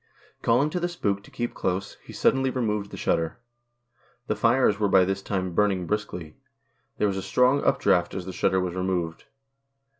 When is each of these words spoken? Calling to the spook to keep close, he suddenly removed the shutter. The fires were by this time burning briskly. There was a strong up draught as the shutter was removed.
Calling 0.41 0.71
to 0.71 0.79
the 0.79 0.87
spook 0.89 1.21
to 1.21 1.29
keep 1.29 1.53
close, 1.53 1.95
he 2.03 2.11
suddenly 2.11 2.49
removed 2.49 2.89
the 2.89 2.97
shutter. 2.97 3.37
The 4.25 4.35
fires 4.35 4.79
were 4.79 4.87
by 4.87 5.05
this 5.05 5.21
time 5.21 5.53
burning 5.53 5.85
briskly. 5.85 6.37
There 6.97 7.07
was 7.07 7.17
a 7.17 7.21
strong 7.21 7.63
up 7.63 7.79
draught 7.79 8.15
as 8.15 8.25
the 8.25 8.33
shutter 8.33 8.59
was 8.59 8.73
removed. 8.73 9.25